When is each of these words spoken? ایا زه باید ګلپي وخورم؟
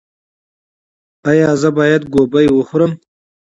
ایا 1.29 1.49
زه 1.61 1.69
باید 1.77 2.01
ګلپي 2.13 2.45
وخورم؟ 2.51 2.91